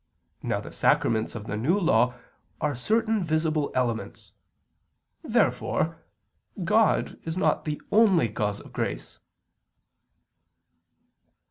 [0.41, 2.15] Now the sacraments of the New Law
[2.59, 4.31] are certain visible elements.
[5.23, 5.99] Therefore
[6.63, 9.19] God is not the only cause of grace.